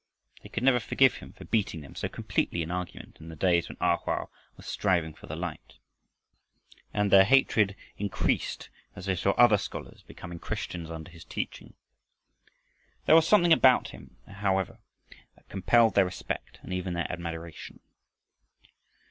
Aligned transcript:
They 0.41 0.49
could 0.49 0.63
never 0.63 0.79
forgive 0.79 1.17
him 1.17 1.31
for 1.33 1.45
beating 1.45 1.81
them 1.81 1.93
so 1.93 2.09
completely 2.09 2.63
in 2.63 2.71
argument, 2.71 3.17
in 3.19 3.29
the 3.29 3.35
days 3.35 3.69
when 3.69 3.77
A 3.79 3.97
Hoa 3.97 4.29
was 4.57 4.65
striving 4.65 5.13
for 5.13 5.27
the 5.27 5.35
light, 5.35 5.77
and 6.91 7.11
their 7.11 7.23
hatred 7.23 7.75
increased 7.99 8.71
as 8.95 9.05
they 9.05 9.15
saw 9.15 9.33
other 9.33 9.59
scholars 9.59 10.01
becoming 10.01 10.39
Christians 10.39 10.89
under 10.89 11.11
his 11.11 11.23
teaching. 11.23 11.75
There 13.05 13.13
was 13.13 13.27
something 13.27 13.53
about 13.53 13.89
him, 13.89 14.17
however, 14.27 14.79
that 15.35 15.47
compelled 15.49 15.93
their 15.93 16.05
respect 16.05 16.57
and 16.63 16.73
even 16.73 16.95
their 16.95 17.11
admiration. 17.11 17.79